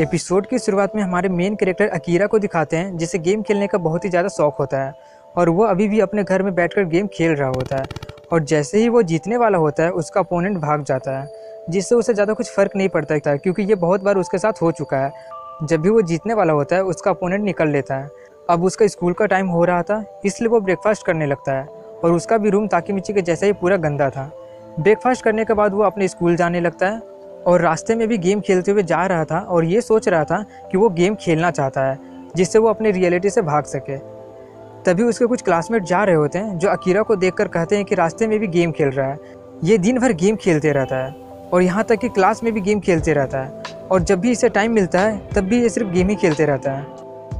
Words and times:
Episode 0.00 0.46
की 0.46 0.58
शुरुआत 0.58 0.94
में 0.96 1.02
हमारे 1.02 1.28
मेन 1.28 1.54
कैरेक्टर 1.54 1.88
अकीरा 1.88 2.26
को 2.26 2.38
दिखाते 2.38 2.76
हैं, 2.76 2.96
जिसे 2.96 3.18
गेम 3.18 3.42
खेलने 3.42 3.66
का 3.66 3.78
बहुत 3.78 4.04
ही 4.04 4.10
ज़्यादा 4.10 4.28
शौक 4.28 4.56
होता 4.58 4.82
है। 4.84 4.92
और 5.34 5.48
वो 5.48 5.64
अभी 5.64 5.88
भी 5.88 6.00
अपने 6.00 6.22
घर 6.24 6.42
में 6.42 6.54
बैठकर 6.54 6.84
गेम 6.84 7.06
खेल 7.06 7.32
रहा 7.32 7.48
होता 7.48 7.76
है। 7.76 7.84
और 8.32 8.44
जैसे 8.44 8.78
ही 8.78 8.88
वो 8.88 9.02
जीतने 9.02 9.36
वाला 9.36 9.58
होता 9.58 9.82
है, 9.82 9.90
उसका 9.90 10.20
अपोनेंट 10.20 10.56
भाग 10.58 10.84
जाता 10.84 11.18
है, 11.18 11.28
जिससे 11.70 11.94
उसे 11.94 12.14
ज़्यादा 12.14 12.32
कुछ 12.32 12.50
फ़र्क 12.50 12.76
नहीं 12.76 12.88
पड़ता 12.88 13.30
है, 13.30 13.38
क्योंकि 13.38 13.62
ये 13.62 13.74
बहुत 13.74 14.02
बार 14.02 14.16
उसके 14.16 14.38
साथ 14.38 14.62
हो 14.62 14.72
चुका 14.72 14.96
है। 14.96 15.12
जब 15.64 15.80
भी 15.80 15.90
वो 15.90 16.02
जीतने 16.02 16.34
वाला 16.34 16.52
होता 16.52 16.76
है, 16.76 16.82
उसका 16.84 17.10
अपोनेंट 17.10 17.44
निकल 17.44 17.68
लेता 17.68 17.96
है। 17.96 18.08
अब 18.50 18.64
उसका 18.64 18.86
स्कूल 18.86 19.12
का 19.12 19.26
टाइम 19.26 19.46
हो 19.46 19.64
रहा 19.64 19.82
था, 19.82 20.04
इसलिए 20.24 20.48
वो 20.48 20.60
ब्रेकफास्ट 20.60 21.06
करने 21.06 21.26
लगता 21.26 21.52
है। 21.52 21.66
और 22.04 22.12
उसका 22.12 22.38
भी 22.38 22.50
रूम 22.50 22.66
ताकि 22.66 22.92
मिची 22.92 23.12
के 23.12 23.22
जैसा 23.22 23.46
ही 23.46 23.52
पूरा 23.52 23.76
गंदा 23.76 24.10
था। 24.10 24.30
ब्रेकफास्ट 24.80 25.24
करने 25.24 25.44
के 25.44 25.54
बाद 25.54 25.74
वो 25.74 25.82
अपने 25.82 26.08
स्कूल 26.08 26.36
जाने 26.36 26.60
लगता 26.60 26.86
है। 26.86 27.19
और 27.46 27.60
रास्ते 27.60 27.94
में 27.94 28.08
भी 28.08 28.18
गेम 28.18 28.40
खेलते 28.40 28.72
हुए 28.72 28.82
जा 28.82 29.06
रहा 29.06 29.24
था 29.24 29.38
और 29.38 29.64
ये 29.64 29.80
सोच 29.80 30.08
रहा 30.08 30.24
था 30.24 30.44
कि 30.72 30.78
वो 30.78 30.88
गेम 30.88 31.14
खेलना 31.14 31.50
चाहता 31.50 31.84
है, 31.84 31.98
जिससे 32.36 32.58
वो 32.58 32.68
अपनी 32.68 32.90
रियलिटी 32.90 33.30
से 33.30 33.42
भाग 33.42 33.64
सके। 33.64 33.96
तभी 34.84 35.02
उसके 35.02 35.26
कुछ 35.26 35.42
क्लासमेट 35.42 35.82
जा 35.82 36.04
रहे 36.04 36.14
होते 36.14 36.38
हैं, 36.38 36.58
जो 36.58 36.68
अकीरा 36.68 37.02
को 37.02 37.16
देखकर 37.16 37.48
कहते 37.48 37.76
हैं 37.76 37.84
कि 37.84 37.94
रास्ते 37.94 38.26
में 38.26 38.40
भी 38.40 38.46
गेम 38.46 38.72
खेल 38.72 38.88
रहा 38.88 39.08
है। 39.08 39.18
ये 39.64 39.78
दिन 39.78 39.98
भर 39.98 40.12
गेम 40.12 40.36
खेलते 40.36 40.72
रहता 40.72 40.96
है 40.96 41.12
और 41.52 41.62
यहाँ 41.62 41.84
तक 41.84 41.96
कि 41.96 42.08
क्लास 42.08 42.44
में 42.44 42.52
भी 42.52 42.60
गेम 42.60 42.80
खेलते 42.80 43.12
रहता 43.12 43.38
है। 43.38 43.62
और 43.90 44.02
जब 44.02 44.20
भी 44.20 44.30
इसे 44.30 44.48
टाइम 44.48 44.72
मिलता 44.72 45.00
है, 45.00 45.28
तब 45.28 45.40
भी 45.40 45.62
ये 45.62 45.68
सिर्फ़ 45.68 45.88
गेम 45.88 46.08
ही 46.08 46.16
खेलते 46.16 46.44
रहता 46.44 46.72
है। 46.72 46.84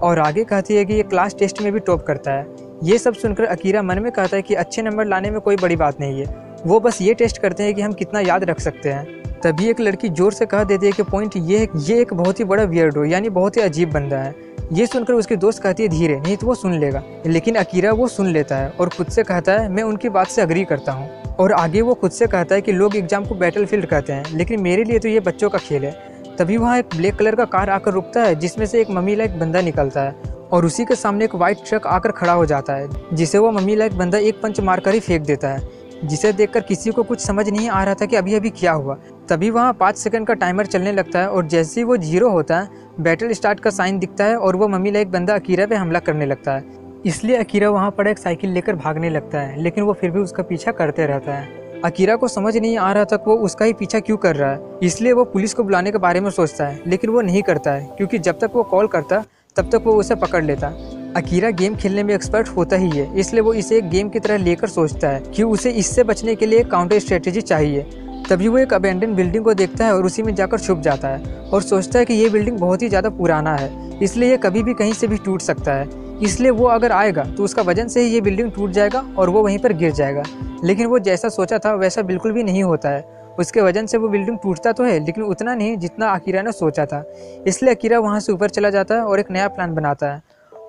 और 0.03 0.19
आगे 0.19 0.45
कहती 0.45 0.77
है 0.77 0.85
कि 0.85 0.95
ये 0.95 1.03
क्लास 1.03 1.35
टेस्ट 1.39 1.63
में 1.63 1.73
भी 1.73 1.79
टॉप 1.79 2.03
करता 2.03 2.33
है। 2.33 2.47
ये 2.83 2.99
सब 2.99 3.15
सुनकर 3.15 3.45
अकीरा 3.45 3.83
मन 3.83 3.99
में 3.99 4.13
कहता 4.13 4.37
है 4.37 4.43
कि 4.43 4.55
अच्छे 4.55 4.83
नंबर 4.83 5.05
लाने 5.05 5.31
में 5.31 5.41
कोई 5.41 5.57
बड़ी 5.57 5.77
बात 5.77 6.01
नहीं 6.01 6.25
है। 6.25 6.57
वो 6.67 6.81
बस 6.81 7.03
ये 7.03 7.15
टेस्ट 7.15 7.39
करते 7.39 7.63
हैं 7.63 7.75
कि 7.75 7.83
हम 7.83 7.93
कितना 7.93 8.21
याद 8.21 8.45
रख 8.45 8.61
सकते 8.61 8.89
हैं। 8.89 9.20
तभी 9.43 9.69
एक 9.71 9.79
लड़की 9.81 10.09
ज़ोर 10.09 10.33
से 10.33 10.47
कह 10.47 10.65
देती 10.65 10.87
है 10.87 10.93
कि 10.93 11.03
पॉइंट 11.03 11.37
ये 11.37 11.69
ये 11.77 12.01
एक 12.01 12.13
बहुत 12.15 12.41
ही 12.41 12.45
बड़ा 12.45 12.63
वियर्डो 12.65 13.05
यानी 13.05 13.29
बहुत 13.31 13.57
ही 13.57 13.63
अजीब 13.63 13.93
बंदा 13.93 14.17
है। 14.17 14.35
ये 14.73 14.87
सुनकर 14.87 15.15
उसके 15.15 15.37
दोस्त 15.37 15.63
कहती 15.63 15.83
है, 15.83 15.89
धीरे, 15.89 16.17
नहीं 16.17 16.37
तो 16.37 16.47
वो 16.47 16.55
सुन 16.55 16.75
लेगा। 16.81 17.03
लेकिन 17.27 17.55
अकीरा 17.55 17.93
वो 17.93 18.09
सुन 18.09 18.27
लेता 18.27 18.57
है 18.57 18.69
और 18.71 18.89
खुद 18.89 19.07
से 19.07 19.23
कहता 19.23 19.53
है, 19.53 19.69
मैं 19.69 19.83
उनकी 19.83 20.09
बात 20.09 20.27
से 20.27 20.43
अग्री 20.43 20.65
करता 20.65 20.93
हूँ। 20.93 21.35
और 21.35 21.53
आगे 21.53 21.81
वो 21.81 21.95
खुद 21.95 22.11
से 22.11 22.27
कहता 22.27 22.55
है 22.55 22.61
कि 22.61 22.73
लोग 22.73 22.97
एग्ज़ाम 22.97 23.25
को 23.25 23.35
बैटल 23.35 23.67
फ़ील्ड 23.67 23.87
कहते 23.87 24.13
हैं, 24.13 24.25
लेकिन 24.33 24.61
मेरे 24.61 24.85
लिए 24.85 24.99
तो 24.99 25.09
ये 25.09 25.21
बच्चों 25.21 25.51
का 25.51 25.59
खेल 25.59 25.85
है। 25.85 25.97
तभी 26.39 26.57
वहाँ 26.57 26.79
एक 26.79 26.97
ब्लैक 26.97 27.17
कलर 27.17 27.35
का 27.35 27.45
कार 27.47 27.71
आकर 27.71 27.93
रुकता 27.93 28.23
है, 28.23 28.35
जिसमें 28.35 28.67
से 28.67 28.81
एक 28.81 28.91
मम्मी 28.91 29.17
लाइक 29.17 29.39
बंदा 29.39 29.61
निकलता 29.63 30.03
है 30.03 30.15
और 30.53 30.65
उसी 30.65 30.85
के 30.85 30.95
सामने 30.97 31.25
एक 31.25 31.35
व्हाइट 31.35 31.69
ट्रक 31.69 31.87
आकर 31.89 32.11
खड़ा 32.13 32.33
हो 32.33 32.47
जाता 32.47 32.75
है, 32.75 32.89
जिसे 33.13 33.39
वो 33.39 33.51
मम्मी 33.53 33.77
लाइक 33.77 33.99
बंदा 33.99 34.19
एक 34.21 34.43
पंच 34.43 34.61
मारकर 34.61 34.95
ही 34.95 35.01
फेंक 35.01 35.23
देता 35.23 35.49
है, 35.49 35.69
जिसे 36.05 36.33
देखकर 36.33 36.61
किसी 36.63 36.91
को 36.91 37.03
कुछ 37.03 37.21
समझ 37.21 37.49
नहीं 37.49 37.69
आ 37.69 37.83
रहा 37.85 37.95
था 37.95 38.07
कि 38.07 38.17
अभी 38.17 38.35
अभी 38.35 38.51
क्या 38.51 38.73
हुआ। 38.73 38.99
तभी 39.31 39.49
वहाँ 39.51 39.73
पाँच 39.73 39.97
सेकंड 39.97 40.27
का 40.27 40.35
टाइमर 40.35 40.67
चलने 40.67 40.93
लगता 40.93 41.21
है 41.21 41.29
और 41.29 41.47
जैसे 41.47 41.81
ही 41.81 41.85
वो 41.85 41.97
ज़ीरो 41.97 42.31
होता 42.31 42.59
है 42.61 42.69
बैटल 43.01 43.33
स्टार्ट 43.33 43.61
का 43.61 43.71
साइन 43.71 43.99
दिखता 43.99 44.25
है 44.25 44.37
और 44.37 44.57
वो 44.57 44.69
मम्मी 44.69 44.91
लाइक 44.91 45.11
बंदा 45.11 45.35
अकीरा 45.35 45.67
पे 45.67 45.75
हमला 45.75 45.99
करने 45.99 46.27
लगता 46.27 46.53
है। 46.53 46.65
इसलिए 47.07 47.37
अकीरा 47.37 47.69
वहाँ 47.71 47.91
पर 47.91 48.07
एक 48.07 48.19
साइकिल 48.19 48.51
लेकर 48.51 48.77
भागने 48.77 49.11
लगता 49.11 49.41
है, 49.41 49.63
लेकिन 49.63 49.85
वो 49.85 49.93
फिर 49.93 50.11
भी 50.11 50.21
उसका 50.21 50.43
पीछा 50.43 50.73
करते 50.73 51.07
रहता 51.07 51.35
है। 51.35 51.81
अकीरा 51.85 52.17
को 52.17 52.29
समझ 52.29 52.57
नहीं 52.57 52.77
आ 52.79 52.93
रहा 52.93 53.05
था 53.05 53.17
कि 53.17 53.31
वो 53.31 53.37
उसका 53.39 53.65
ही 53.65 53.73
पीछा 53.73 54.01
क्यों 54.01 54.17
कर 54.17 54.37
रहा 54.37 54.51
है, 54.51 54.61
इसलिए 54.83 55.13
वो 55.13 55.25
पुलिस 55.27 55.55
को 55.55 55.65
बुलाने 55.65 55.93
के 55.93 55.99
बारे 55.99 56.21
में 56.21 56.31
सोचता 56.31 56.67
है, 56.67 56.81
लेकिन 56.87 57.11
वो 57.11 57.21
नहीं 57.21 57.43
करता 57.43 57.73
है, 57.73 57.89
क्योंकि 57.97 58.19
जब 58.19 58.41
तक 58.41 58.51
वो 58.55 58.63
कॉल 58.65 58.87
करता, 58.89 59.25
तब 59.57 59.71
तक 59.73 59.83
वो 59.85 59.95
उसे 59.95 60.15
पकड़ 60.17 60.45
लेता। 60.45 60.75
अकीरा 61.17 61.51
गेम 61.53 61.77
खेलने 61.77 62.03
में 62.03 62.15
एक्सपर्ट 62.15 62.49
होता 62.49 62.77
ही 62.77 62.91
है, 62.91 63.19
इसलिए 63.19 63.43
वो 63.43 63.55
इसे 63.55 63.79
एक 63.79 63.91
गेम 63.91 64.09
की 64.09 64.21
तरह 64.21 64.37
लेकर 64.39 64.69
सोचता 64.69 65.09
है 65.09 65.23
कि 65.27 65.43
उसे 65.45 65.71
इससे 65.73 66.05
बचने 66.05 66.35
के 66.35 66.47
लिए 66.47 66.65
काउंटर 66.67 66.99
स्ट्रेटेजी 66.99 67.41
चाहिए। 67.43 67.87
तभी 68.29 68.49
वो 68.49 68.59
एक 68.59 68.73
अबेंडन 68.75 69.15
बिल्डिंग 69.15 69.45
को 69.45 69.55
देखता 69.55 69.85
है 69.85 69.95
और 69.95 70.07
उसी 70.07 70.23
में 70.23 70.35
जाकर 70.35 70.59
छुप 70.59 70.81
जाता 70.81 71.09
है 71.09 71.35
और 71.45 71.63
सोचता 71.63 71.99
है 71.99 72.05
कि 72.05 72.15
ये 72.15 72.29
बिल्डिंग 72.29 72.59
बहुत 72.59 72.83
ही 72.83 72.89
ज़्यादा 72.89 73.11
पुराना 73.11 73.55
है, 73.57 73.99
इसलिए 73.99 74.31
ये 74.31 74.37
कभी 74.39 74.63
भी 74.63 74.75
कहीं 74.75 74.93
से 74.93 75.07
भी 75.07 75.17
टूट 75.19 75.43
सकता 75.43 75.75
है। 75.75 75.89
इसलिए 76.21 76.51
वो 76.53 76.67
अगर 76.69 76.93
आएगा 76.93 77.25
तो 77.27 77.45
उसका 77.45 77.63
वज़न 77.63 77.89
से 77.89 78.01
ही 78.03 78.09
ये 78.09 78.21
बिल्डिंग 78.21 78.51
टूट 78.53 78.71
जाएगा 78.71 79.05
और 79.19 79.31
वो 79.31 79.43
वहीं 79.43 79.59
पर 79.59 79.73
गिर 79.75 79.93
जाएगा। 79.93 80.23
लेकिन 80.65 80.87
वो 80.87 80.99
जैसा 81.01 81.29
सोचा 81.29 81.59
था, 81.59 81.75
वैसा 81.75 82.03
बिल्कुल 82.03 82.33
भी 82.33 82.43
नहीं 82.43 82.63
होता 82.63 82.89
है। 82.89 83.05
उसके 83.39 83.61
वज़न 83.61 83.87
से 83.87 83.99
वो 83.99 84.09
बिल्डिंग 84.09 84.39
टूटता 84.39 84.73
तो 84.73 84.85
है, 84.85 84.99
लेकिन 85.01 85.25
उतना 85.25 85.55
नहीं 85.55 85.77
जितना 85.79 86.09
अकीरा 86.09 86.43
ने 86.43 86.53
सोचा 86.53 86.87
था। 86.87 87.05
इसलिए 87.47 87.75
अकीरा 87.75 87.99
वहाँ 87.99 88.21
से 88.21 88.33
ऊपर 88.33 88.51
चला 88.51 88.71
जाता 88.71 88.95
है 88.95 89.03
और 89.03 89.21
एक 89.21 89.31
नया 89.31 89.49
प्लान 89.49 89.75
बनाता 89.75 90.13
है। 90.13 90.23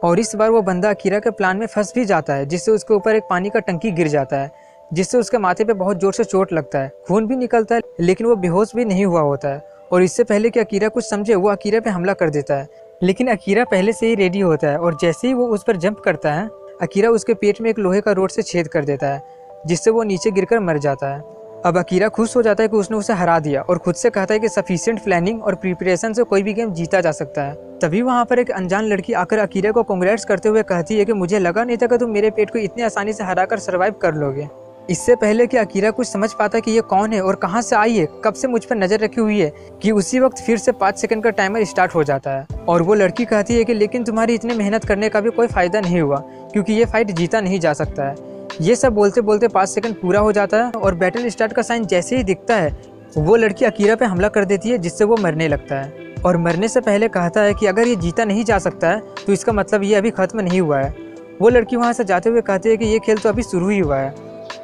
और 0.04 0.20
इस 0.20 0.36
बार 0.36 0.50
वो 0.50 0.62
बंदा 0.64 0.90
अकीरा 0.90 1.20
के 1.20 1.32
प्लान 1.32 1.58
में 1.58 1.66
फंस 1.68 1.92
भी 1.96 2.06
जाता 2.06 2.34
है, 2.34 2.46
जिससे 2.46 2.72
उसके 2.72 2.94
ऊपर 2.94 3.16
एक 3.16 3.24
पानी 3.30 3.50
का 3.50 3.60
टंकी 3.60 3.92
गिर 3.92 4.08
जाता 4.08 4.38
है। 4.38 4.61
जिससे 4.94 5.18
उसके 5.18 5.38
माथे 5.38 5.64
पे 5.64 5.74
बहुत 5.74 6.00
ज़ोर 6.00 6.14
से 6.14 6.24
चोट 6.24 6.54
लगता 6.54 6.80
है, 6.80 6.92
खून 7.08 7.28
भी 7.28 7.36
निकलता 7.36 7.76
है, 7.76 7.82
लेकिन 8.00 8.28
वो 8.28 8.36
बेहोश 8.36 8.76
भी 8.76 8.86
नहीं 8.86 9.06
हुआ 9.06 9.22
होता 9.22 9.50
है। 9.50 9.70
और 9.92 10.04
इससे 10.04 10.24
पहले 10.24 10.50
कि 10.50 10.60
अकीरा 10.60 10.88
कुछ 10.88 11.10
समझे, 11.10 11.36
वो 11.36 11.50
अकीरा 11.50 11.80
पे 11.80 11.90
हमला 11.90 12.14
कर 12.14 12.30
देता 12.30 12.56
है। 12.56 12.68
लेकिन 13.04 13.28
अकीरा 13.28 13.64
पहले 13.64 13.94
से 13.94 14.08
ही 14.08 14.16
रेडी 14.16 14.40
होता 14.40 14.68
है 14.68 14.78
और 14.78 14.98
जैसे 15.02 15.28
ही 15.28 15.34
वो 15.34 15.48
उस 15.48 15.64
पर 15.64 15.78
जंप 15.78 16.00
करता 16.00 16.34
है, 16.34 16.48
अकीरा 16.82 17.10
उसके 17.10 17.34
पेट 17.34 17.62
में 17.62 17.70
एक 17.70 17.80
लोहे 17.80 18.02
का 18.02 18.12
रोड 18.12 18.30
से 18.30 18.42
छेद 18.42 18.68
कर 18.68 18.86
देता 18.86 19.08
है, 19.08 19.22
जिससे 19.68 19.92
वो 19.92 20.04
नीचे 20.04 20.32
गिरकर 20.32 20.60
मर 20.60 20.78
जाता 20.78 21.08
है। 21.08 21.20
अब 21.66 21.78
अकीरा 21.78 22.08
खुश 22.10 22.36
हो 22.36 22.42
जाता 22.42 22.64
है 22.64 22.70
कि 22.70 22.78
उसने 22.78 22.98
उसे 22.98 23.14
हरा 23.14 23.40
दिया 23.40 23.62
और 23.62 23.78
खुद 23.78 23.96
से 23.96 24.10
कहता 24.10 24.34
है 24.34 24.40
कि 24.40 24.50
सफिशियंट 24.50 25.04
प्लानिंग 25.04 25.44
और 25.44 25.56
प्रिपरेशन 25.56 26.14
से 26.14 26.24
कोई 26.24 26.44
भी 26.44 26.54
गेम 26.54 26.72
जीता 26.74 27.02
जा 27.02 27.12
सकता 27.12 27.44
है। 27.44 27.54
तभी 27.80 28.02
वहाँ 28.02 28.26
पर 28.26 28.40
एक 28.40 28.52
अनजान 28.52 28.86
लड़की 28.86 29.14
आकर 29.14 29.40
अकीरा 29.40 29.72
को 29.72 29.84
कांग्रेट्स 29.84 30.26
करते 30.26 30.50
हुए 30.50 30.64
कहती 30.64 30.98
है 30.98 31.06
कि 31.06 31.14
मुझे 31.14 31.40
लगा 31.40 31.64
नहीं 31.64 31.78
था 31.78 31.88
कि 31.88 31.98
तुम 31.98 32.10
मेरे 32.10 32.32
पेट 32.32 32.50
को 32.50 32.60
इतनी 32.60 32.84
आसानी 32.84 33.14
से 33.14 33.24
हरा 33.24 33.46
कर 33.46 33.60
सर्वाइव 33.60 33.94
कर 33.94 34.14
लोगे। 34.14 34.48
इससे 34.90 35.16
पहले 35.16 35.46
कि 35.48 35.58
अकीरा 35.58 35.90
कुछ 35.92 36.08
समझ 36.08 36.32
पाता 36.34 36.60
कि 36.60 36.72
ये 36.72 36.82
कौन 36.84 37.14
है 37.14 37.22
और 37.22 37.36
कहाँ 37.36 37.62
से 37.62 37.76
आई 37.76 37.98
है, 37.98 38.08
कब 38.24 38.34
से 38.34 38.48
मुझ 38.48 38.64
पर 38.66 38.76
नज़र 38.76 39.00
रखी 39.00 39.22
हुई 39.22 39.40
है, 39.40 39.52
कि 39.82 39.92
उसी 39.92 40.20
वक्त 40.20 40.38
फिर 40.38 40.58
से 40.58 40.72
पाँच 40.74 40.98
सेकंड 40.98 41.24
का 41.24 41.30
टाइमर 41.32 41.64
स्टार्ट 41.66 41.96
हो 41.96 42.04
जाता 42.04 42.32
है। 42.32 42.66
और 42.68 42.82
वो 42.82 42.94
लड़की 42.94 43.26
कहती 43.26 43.56
है 43.56 43.64
कि 43.64 43.74
लेकिन 43.74 44.04
तुम्हारी 44.04 44.36
इतनी 44.36 44.56
मेहनत 44.56 44.86
करने 44.86 45.10
का 45.10 45.22
भी 45.22 45.30
कोई 45.32 45.48
फ़ायदा 45.48 45.82
नहीं 45.82 46.02
हुआ, 46.02 46.18
क्योंकि 46.54 46.74
ये 46.74 46.86
फाइट 46.86 47.12
जीता 47.12 47.42
नहीं 47.42 47.60
जा 47.60 47.74
सकता 47.74 48.10
है। 48.10 48.16
ये 48.62 48.76
सब 48.76 48.94
बोलते 48.94 49.22
बोलते 49.22 49.48
पाँच 49.50 49.70
सेकंड 49.70 49.96
पूरा 49.96 50.20
हो 50.20 50.32
जाता 50.32 50.58
है 50.58 50.72
और 50.72 50.96
बैटल 50.96 51.30
स्टार्ट 51.30 51.54
का 51.54 51.62
साइन 51.62 51.86
जैसे 51.86 52.18
ही 52.18 52.24
दिखता 52.24 52.56
है, 52.56 52.76
वो 53.18 53.36
लड़की 53.36 53.66
अकीरा 53.66 53.96
पे 53.96 54.06
हमला 54.06 54.28
कर 54.30 54.46
देती 54.46 54.70
है, 54.70 54.78
जिससे 54.78 55.04
वो 55.04 55.18
मरने 55.18 55.48
लगता 55.48 55.76
है। 55.76 56.10
और 56.22 56.38
मरने 56.38 56.68
से 56.68 56.82
पहले 56.82 57.08
कहता 57.10 57.42
है 57.42 57.54
कि 57.54 57.66
अगर 57.68 57.88
ये 57.88 57.96
जीता 57.98 58.26
नहीं 58.26 58.44
जा 58.46 58.58
सकता 58.60 58.90
है 58.90 59.00
तो 59.26 59.34
इसका 59.34 59.54
मतलब 59.54 59.84
ये 59.84 59.96
अभी 59.96 60.12
ख़त्म 60.12 60.42
नहीं 60.42 60.60
हुआ 60.62 60.80
है। 60.80 60.96
वो 61.40 61.50
लड़की 61.50 61.76
वहाँ 61.76 61.94
से 61.94 62.04
जाते 62.04 62.30
हुए 62.30 62.42
कहती 62.42 62.70
है 62.70 62.76
कि 62.78 62.86
ये 62.86 63.00
खेल 63.00 63.18
तो 63.18 63.30
अभी 63.30 63.44
शुरू 63.44 63.70
ही 63.70 63.80
हुआ 63.80 63.98
है। 63.98 64.14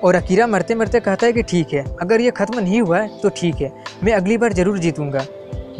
और 0.03 0.15
अकीरा 0.15 0.47
मरते 0.47 0.75
मरते 0.75 0.99
कहता 0.99 1.25
है 1.25 1.33
कि 1.33 1.43
ठीक 1.43 1.73
है, 1.73 1.83
अगर 2.01 2.21
ये 2.21 2.31
ख़त्म 2.31 2.59
नहीं 2.59 2.81
हुआ 2.81 2.99
है 2.99 3.19
तो 3.19 3.29
ठीक 3.31 3.55
है, 3.55 3.71
मैं 4.03 4.13
अगली 4.13 4.37
बार 4.37 4.53
ज़रूर 4.53 4.77
जीतूँगा। 4.79 5.25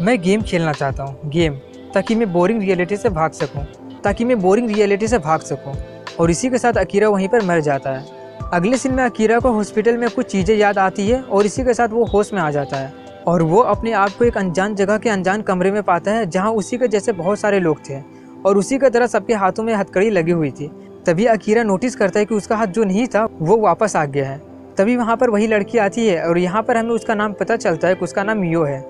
मैं 0.00 0.20
गेम 0.22 0.42
खेलना 0.42 0.72
चाहता 0.72 1.02
हूँ, 1.02 1.30
गेम, 1.30 1.54
ताकि 1.94 2.14
मैं 2.14 2.32
बोरिंग 2.32 2.60
रियलिटी 2.60 2.96
से 2.96 3.08
भाग 3.10 3.32
सकूँ, 3.32 3.64
ताकि 4.04 4.24
मैं 4.24 4.40
बोरिंग 4.40 4.70
रियलिटी 4.70 5.08
से 5.08 5.18
भाग 5.20 5.40
सकूँ। 5.42 5.74
और 6.20 6.30
इसी 6.30 6.50
के 6.50 6.58
साथ 6.58 6.76
अकीरा 6.76 7.08
वहीं 7.08 7.28
पर 7.28 7.44
मर 7.44 7.60
जाता 7.60 7.90
है। 7.90 8.16
अगले 8.52 8.76
सीन 8.76 8.92
में 8.94 9.02
अकीरा 9.04 9.38
को 9.40 9.50
हॉस्पिटल 9.52 9.96
में 9.96 10.08
कुछ 10.10 10.26
चीज़ें 10.26 10.56
याद 10.56 10.78
आती 10.78 11.06
है 11.08 11.20
और 11.22 11.46
इसी 11.46 11.64
के 11.64 11.74
साथ 11.74 11.88
वो 11.88 12.04
होश 12.04 12.32
में 12.32 12.40
आ 12.40 12.50
जाता 12.50 12.76
है। 12.76 12.92
और 13.26 13.42
वो 13.42 13.60
अपने 13.62 13.92
आप 13.92 14.10
को 14.10 14.24
एक 14.24 14.36
अनजान 14.36 14.74
जगह 14.74 14.98
के 14.98 15.08
अनजान 15.08 15.42
कमरे 15.42 15.70
में 15.70 15.82
पाता 15.82 16.10
है, 16.10 16.26
जहाँ 16.26 16.52
उसी 16.52 16.78
के 16.78 16.88
जैसे 16.88 17.12
बहुत 17.14 17.38
सारे 17.38 17.60
लोग 17.60 17.78
थे। 17.88 18.00
और 18.46 18.58
उसी 18.58 18.78
की 18.78 18.90
तरह 18.90 19.06
सबके 19.06 19.34
हाथों 19.34 19.62
में 19.64 19.74
हथकड़ी 19.74 20.10
लगी 20.10 20.32
हुई 20.32 20.50
थी। 20.50 20.70
तभी 21.08 21.24
अकीरा 21.24 21.62
नोटिस 21.62 21.94
करता 21.96 22.18
है 22.18 22.24
कि 22.26 22.34
उसका 22.34 22.56
हाथ 22.56 22.66
जो 22.66 22.84
नहीं 22.84 23.06
था, 23.06 23.24
वो 23.40 23.56
वापस 23.56 23.94
आ 23.96 24.04
गया 24.04 24.28
है। 24.30 24.40
तभी 24.78 24.96
वहाँ 24.96 25.16
पर 25.16 25.30
वही 25.30 25.46
लड़की 25.46 25.78
आती 25.78 26.06
है 26.06 26.22
और 26.22 26.38
यहाँ 26.38 26.62
पर 26.62 26.76
हमें 26.76 26.90
उसका 26.90 27.14
नाम 27.14 27.32
पता 27.32 27.56
चलता 27.56 27.88
है 27.88 27.94
कि 27.94 28.04
उसका 28.04 28.22
नाम 28.22 28.44
यो 28.44 28.62
है। 28.62 28.80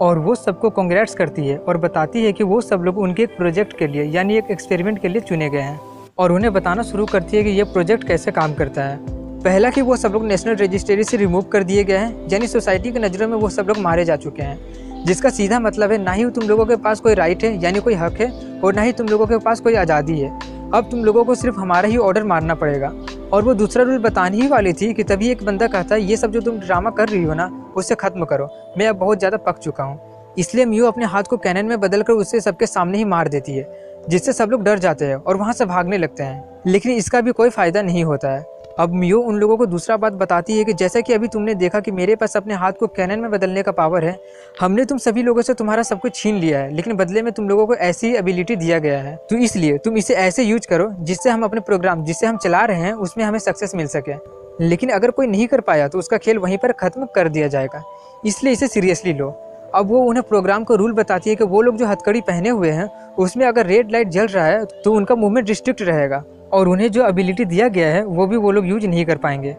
और 0.00 0.18
वो 0.18 0.34
सबको 0.34 0.70
कॉन्ग्रेट्स 0.70 1.14
करती 1.14 1.46
है 1.46 1.56
और 1.58 1.76
बताती 1.76 2.24
है 2.24 2.32
कि 2.32 2.44
वो 2.44 2.60
सब 2.60 2.82
लोग 2.82 2.98
उनके 2.98 3.22
एक 3.22 3.36
प्रोजेक्ट 3.36 3.76
के 3.78 3.86
लिए, 3.86 4.04
यानी 4.04 4.36
एक 4.36 4.50
एक्सपेरिमेंट 4.50 4.98
के 4.98 5.08
लिए 5.08 5.20
चुने 5.20 5.48
गए 5.50 5.60
हैं। 5.60 5.80
और 6.18 6.32
उन्हें 6.32 6.52
बताना 6.52 6.82
शुरू 6.82 7.06
करती 7.06 7.36
है 7.36 7.42
कि 7.44 7.50
ये 7.50 7.64
प्रोजेक्ट 7.64 8.06
कैसे 8.08 8.30
काम 8.30 8.54
करता 8.54 8.84
है। 8.84 8.98
पहला 9.42 9.70
कि 9.70 9.82
वो 9.82 9.96
सब 9.96 10.12
लोग 10.12 10.26
नेशनल 10.26 10.56
रजिस्ट्री 10.56 11.04
से 11.04 11.16
रिमूव 11.16 11.42
कर 11.42 11.64
दिए 11.64 11.84
गए 11.84 11.96
हैं, 11.96 12.28
यानी 12.32 12.46
सोसाइटी 12.46 12.92
की 12.92 12.98
नज़रों 12.98 13.28
में 13.28 13.36
वो 13.36 13.48
सब 13.48 13.68
लोग 13.68 13.78
मारे 13.78 14.04
जा 14.04 14.16
चुके 14.16 14.42
हैं। 14.42 15.04
जिसका 15.04 15.30
सीधा 15.30 15.60
मतलब 15.60 15.92
है, 15.92 15.98
ना 15.98 16.12
ही 16.12 16.30
तुम 16.30 16.48
लोगों 16.48 16.66
के 16.66 16.76
पास 16.76 17.00
कोई 17.00 17.14
राइट 17.14 17.44
है, 17.44 17.62
यानी 17.62 17.80
कोई 17.80 17.94
हक 17.94 18.20
है, 18.20 18.30
और 18.60 18.74
ना 18.74 18.82
ही 18.82 18.92
तुम 18.92 19.06
लोगों 19.06 19.26
के 19.26 19.38
पास 19.38 19.60
कोई 19.60 19.74
आज़ादी 19.74 20.18
है। 20.20 20.51
अब 20.74 20.88
तुम 20.90 21.04
लोगों 21.04 21.24
को 21.24 21.34
सिर्फ़ 21.34 21.56
हमारा 21.56 21.88
ही 21.88 21.96
ऑर्डर 21.98 22.24
मारना 22.24 22.54
पड़ेगा। 22.54 22.92
और 23.32 23.42
वो 23.42 23.54
दूसरा 23.54 23.82
रूल 23.84 23.98
बताने 23.98 24.36
ही 24.36 24.46
वाली 24.48 24.72
थी 24.72 24.92
कि 24.94 25.04
तभी 25.04 25.28
एक 25.30 25.44
बंदा 25.44 25.66
कहता 25.66 25.94
है 25.94 26.02
ये 26.02 26.16
सब 26.16 26.30
जो 26.30 26.40
तुम 26.40 26.58
ड्रामा 26.58 26.90
कर 26.90 27.08
रही 27.08 27.22
हो 27.22 27.34
ना, 27.34 27.46
उसे 27.76 27.94
ख़त्म 27.94 28.24
करो। 28.24 28.48
मैं 28.78 28.88
अब 28.88 28.96
बहुत 28.96 29.18
ज़्यादा 29.18 29.36
पक 29.36 29.58
चुका 29.58 29.84
हूँ। 29.84 30.34
इसलिए 30.38 30.64
म्यू 30.66 30.86
अपने 30.86 31.04
हाथ 31.04 31.22
को 31.22 31.36
कैनन 31.36 31.66
में 31.66 31.80
बदल 31.80 32.02
कर 32.02 32.12
उसे 32.14 32.40
सबके 32.40 32.66
सामने 32.66 32.98
ही 32.98 33.04
मार 33.04 33.28
देती 33.28 33.56
है। 33.56 33.64
जिससे 34.08 34.32
सब 34.32 34.50
लोग 34.50 34.62
डर 34.62 34.78
जाते 34.78 35.04
हैं 35.04 35.16
और 35.16 35.36
वहाँ 35.36 35.52
से 35.52 35.64
भागने 35.64 35.98
लगते 35.98 36.22
हैं। 36.22 36.60
लेकिन 36.66 36.92
इसका 36.92 37.20
भी 37.20 37.32
कोई 37.32 37.50
फ़ायदा 37.50 37.82
नहीं 37.82 38.04
होता 38.04 38.30
है। 38.30 38.44
अब 38.78 38.92
मियो 38.92 39.20
उन 39.20 39.36
लोगों 39.36 39.56
को 39.56 39.66
दूसरा 39.66 39.96
बात 39.96 40.12
बताती 40.12 40.56
है 40.58 40.64
कि 40.64 40.72
जैसा 40.72 41.00
कि 41.00 41.12
अभी 41.12 41.28
तुमने 41.28 41.54
देखा 41.54 41.80
कि 41.80 41.90
मेरे 41.90 42.14
पास 42.16 42.36
अपने 42.36 42.54
हाथ 42.54 42.72
को 42.72 42.86
कैनन 42.86 43.20
में 43.20 43.30
बदलने 43.30 43.62
का 43.62 43.72
पावर 43.72 44.04
है, 44.04 44.16
हमने 44.60 44.84
तुम 44.84 44.98
सभी 44.98 45.22
लोगों 45.22 45.42
से 45.42 45.54
तुम्हारा 45.54 45.82
सब 45.82 46.00
कुछ 46.00 46.14
छीन 46.14 46.36
लिया 46.36 46.58
है, 46.58 46.70
लेकिन 46.70 46.96
बदले 46.96 47.22
में 47.22 47.32
तुम 47.32 47.48
लोगों 47.48 47.66
को 47.66 47.74
ऐसी 47.74 48.14
एबिलिटी 48.14 48.56
दिया 48.56 48.78
गया 48.78 48.98
है। 48.98 49.16
तो 49.30 49.36
इसलिए 49.36 49.78
तुम 49.78 49.96
इसे 49.96 50.14
ऐसे 50.14 50.42
यूज़ 50.42 50.68
करो, 50.68 50.90
जिससे 51.00 51.30
हम 51.30 51.42
अपने 51.42 51.60
प्रोग्राम 51.60 52.04
जिससे 52.04 52.26
हम 52.26 52.36
चला 52.36 52.64
रहे 52.64 52.80
हैं, 52.80 52.92
उसमें 52.92 53.24
हमें 53.24 53.38
सक्सेस 53.38 53.74
मिल 53.74 53.86
सके। 53.86 54.14
लेकिन 54.60 54.90
अगर 54.90 55.10
कोई 55.10 55.26
नहीं 55.26 55.46
कर 55.46 55.60
पाया 55.60 55.88
तो 55.88 55.98
उसका 55.98 56.16
खेल 56.16 56.38
वहीं 56.38 56.58
पर 56.58 56.72
ख़त्म 56.72 57.06
कर 57.14 57.28
दिया 57.28 57.48
जाएगा। 57.48 57.82
इसलिए 58.26 58.52
इसे 58.52 58.68
सीरियसली 58.68 59.12
लो। 59.12 59.30
अब 59.74 59.86
वो 59.86 60.00
उन्हें 60.00 60.22
प्रोग्राम 60.28 60.64
का 60.64 60.74
रूल 60.74 60.92
बताती 60.92 61.30
है 61.30 61.36
कि 61.36 61.44
वो 61.44 61.60
लोग 61.62 61.76
जो 61.76 61.86
हथकड़ी 61.86 62.20
पहने 62.20 62.48
हुए 62.48 62.70
हैं, 62.70 62.88
उसमें 63.16 63.46
अगर 63.46 63.66
रेड 63.66 63.90
लाइट 63.92 64.08
जल 64.08 64.26
रहा 64.26 64.46
है 64.46 64.64
तो 64.84 64.92
उनका 64.92 65.14
मूवमेंट 65.14 65.48
रिस्ट्रिक्ट 65.48 65.82
रहेगा 65.82 66.22
और 66.52 66.68
उन्हें 66.68 66.90
जो 66.92 67.06
एबिलिटी 67.08 67.44
दिया 67.44 67.68
गया 67.68 67.88
है, 67.88 68.04
वो 68.04 68.26
भी 68.26 68.36
वो 68.36 68.50
लोग 68.50 68.66
यूज़ 68.66 68.86
नहीं 68.86 69.04
कर 69.06 69.16
पाएँगे। 69.16 69.56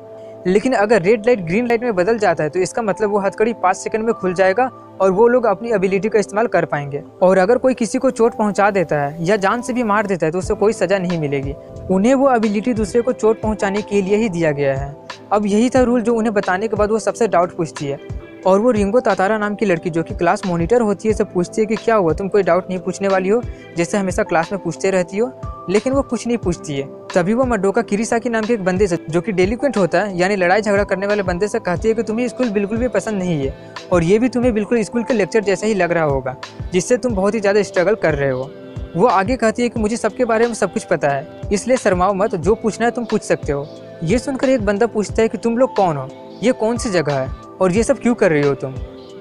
लेकिन 0.48 0.74
अगर 0.74 1.01
रेड 1.01 1.25
लाइट 1.25 1.42
ग्रीन 1.42 1.68
लाइट 1.68 1.83
में 1.83 1.95
बदल 1.95 2.18
जाता 2.18 2.44
है 2.44 2.50
तो 2.50 2.60
इसका 2.60 2.81
मतलब 2.81 3.10
वो 3.10 3.19
हथकड़ी 3.19 3.54
पाँच 3.54 3.75
सेकंड 3.77 4.06
में 4.06 4.13
खुल 4.13 4.33
जाएगा 4.33 4.69
और 5.01 5.12
वो 5.12 5.27
लोग 5.27 5.45
अपनी 5.45 5.71
एबिलिटी 5.71 6.10
का 6.10 6.19
इस्तेमाल 6.19 6.48
कर 6.48 6.66
पाएँगे। 6.66 7.04
और 7.21 7.38
अगर 7.38 7.57
कोई 7.57 7.74
किसी 7.74 7.98
को 7.98 8.09
चोट 8.12 8.33
पहुँचा 8.33 8.69
देता 8.71 9.00
है 9.01 9.25
या 9.25 9.36
जान 9.38 9.62
से 9.62 9.74
भी 9.74 9.83
मार 9.83 10.07
देता 10.07 10.25
है 10.25 10.31
तो 10.31 10.39
उसे 10.39 10.54
कोई 10.56 10.74
सजा 10.74 10.98
नहीं 10.98 11.19
मिलेगी। 11.19 11.54
उन्हें 11.92 12.13
वो 12.13 12.33
एबिलिटी 12.36 12.74
दूसरे 12.74 13.01
को 13.01 13.13
चोट 13.13 13.42
पहुँचाने 13.42 13.81
के 13.81 14.01
लिए 14.01 14.18
ही 14.18 14.30
दिया 14.30 14.51
गया 14.51 14.75
है। 14.75 14.95
अब 15.31 15.45
यही 15.45 15.69
था 15.69 15.81
रूल 15.81 16.01
जो 16.01 16.16
उन्हें 16.16 16.33
बताने 16.33 16.68
के 16.68 16.75
बाद 16.75 16.92
वो 16.92 17.00
सबसे 17.00 17.27
डाउट 17.27 17.56
पूछती 17.57 17.86
है। 17.86 18.00
और 18.45 18.60
वो 18.60 18.72
रिंगो 18.72 19.00
तातारा 19.00 19.38
नाम 19.38 19.56
की 19.56 19.66
लड़की 19.66 19.90
जो 19.90 20.04
कि 20.04 20.13
क्लास 20.16 20.42
मॉनिटर 20.45 20.81
होती 20.81 21.07
है 21.07 21.13
से 21.13 21.24
पूछती 21.24 21.62
है 21.62 21.66
कि 21.68 21.75
क्या 21.75 21.95
हुआ, 21.95 22.13
तुम 22.13 22.28
कोई 22.28 22.44
डाउट 22.44 22.69
नहीं 22.69 22.80
पूछने 22.80 23.07
वाली 23.07 23.30
हो, 23.30 23.42
जैसे 23.78 23.98
हमेशा 23.98 24.24
क्लास 24.24 24.51
में 24.51 24.62
पूछते 24.62 24.92
रहती 24.92 25.18
हो, 25.18 25.31
लेकिन 25.69 25.94
वो 25.94 26.01
कुछ 26.01 26.25
नहीं 26.28 26.38
पूछती 26.38 26.75
है। 26.75 26.88
तभी 27.13 27.34
वो 27.34 27.44
मडोका 27.45 27.81
किरीसाकी 27.81 28.30
नाम 28.30 28.45
के 28.45 28.54
एक 28.54 28.63
बंदे 28.66 28.88
से, 28.88 28.98
जो 29.10 29.22
कि 29.22 29.31
डेलिक्वेंट 29.31 29.78
होता 29.78 30.01
है, 30.01 30.18
यानी 30.18 30.36
लड़ाई 30.36 30.62
झगड़ा 30.62 30.84
करने 30.84 31.07
वाले 31.07 31.24
बंदे 31.24 31.48
से 31.48 31.60
कहती 31.60 31.88
है 31.88 31.94
कि 31.94 32.04
तुम्हें 32.04 32.28
स्कूल 32.28 32.50
बिल्कुल 32.50 32.78
भी 32.78 32.88
पसंद 32.88 33.19
नहीं 33.19 33.40
है, 33.40 33.54
और 33.92 34.04
ये 34.04 34.18
भी 34.19 34.30
तुम्हें 34.30 34.54
बिल्कुल 34.54 34.81
स्कूल 34.84 35.04
के 35.04 35.13
लेक्चर 35.13 35.44
जैसा 35.44 35.68
ही 35.68 35.74
लग 35.74 35.92
रहा 35.92 36.04
होगा, 36.04 36.36
जिससे 36.74 36.98
तुम 36.98 37.16
बहुत 37.16 37.36
ही 37.36 37.40
ज़्यादा 37.40 37.63
स्ट्रगल 37.63 37.95
कर 37.95 38.16
रहे 38.16 38.30
हो। 38.30 38.50
वो 38.95 39.06
आगे 39.07 39.36
कहती 39.36 39.62
है 39.62 39.69
कि 39.69 39.80
मुझे 39.80 39.98
सबके 39.98 40.25
बारे 40.25 40.48
में 40.48 40.54
सब 40.54 40.74
कुछ 40.74 40.84
पता 40.84 41.10
है, 41.10 41.28
इसलिए 41.54 41.78
शर्माओ 41.78 42.13
मत, 42.13 42.36
जो 42.36 42.56
पूछना 42.56 42.86
है 42.86 42.92
तुम 42.92 43.06
पूछ 43.06 43.22
सकते 43.22 43.51
हो। 43.51 43.66
ये 44.04 44.19
सुनकर 44.19 44.50
एक 44.50 44.66
बंदा 44.66 44.88
पूछता 44.88 45.22
है 45.22 45.28
कि 45.28 45.38
तुम 45.38 45.57
लोग 45.57 45.75
कौन 45.75 45.98
हो? 45.98 46.07
ये 46.44 46.51
कौन 46.51 46.78
सी 46.78 46.90
जगह 46.90 47.19
है? 47.19 47.43
और 47.62 47.72
ये 47.72 47.84
सब 47.84 48.00
क्यों 48.00 48.16
कर 48.16 48.32
रही 48.32 48.48
हो 48.48 48.54
तुम? 48.54 48.76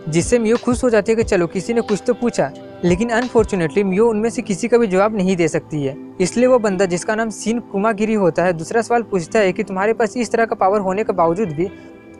जिससे 0.08 0.38
मियो 0.38 0.56
खुश 0.56 0.84
हो 0.84 0.90
जाती 0.90 1.12
है 1.12 1.16
कि 1.16 1.22
चलो, 1.22 1.46
किसी 1.46 1.74
ने 1.74 1.80
कुछ 1.80 2.02
तो 2.06 2.14
पूछा, 2.14 2.50
लेकिन 2.84 3.08
अनफॉर्चुनेटली 3.08 3.84
मियो 3.84 4.08
उनमें 4.08 4.30
से 4.30 4.42
किसी 4.42 4.68
का 4.68 4.78
भी 4.78 4.86
जवाब 4.86 5.16
नहीं 5.16 5.36
दे 5.36 5.48
सकती 5.48 5.82
है। 5.82 5.96
इसलिए 6.20 6.46
वो 6.46 6.58
बंदा 6.58 6.86
जिसका 6.86 7.14
नाम 7.14 7.30
सीन 7.30 7.60
कुमागिरी 7.60 8.14
होता 8.14 8.44
है, 8.44 8.52
दूसरा 8.52 8.82
सवाल 8.82 9.02
पूछता 9.02 9.38
है 9.38 9.52
कि 9.52 9.62
तुम्हारे 9.62 9.92
पास 9.92 10.16
इस 10.16 10.32
तरह 10.32 10.44
का 10.44 10.56
पावर 10.56 10.80
होने 10.80 11.04
के 11.04 11.12
बावजूद 11.12 11.48
भी 11.48 11.68